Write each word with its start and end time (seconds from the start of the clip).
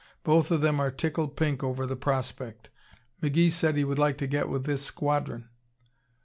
Both 0.23 0.49
of 0.49 0.61
them 0.61 0.79
are 0.79 0.89
tickled 0.89 1.37
pink 1.37 1.63
over 1.63 1.85
the 1.85 1.95
prospect. 1.95 2.71
McGee 3.21 3.51
said 3.51 3.75
he 3.77 3.83
would 3.83 3.99
like 3.99 4.17
to 4.17 4.25
get 4.25 4.49
with 4.49 4.63
this 4.63 4.81
squadron." 4.83 5.49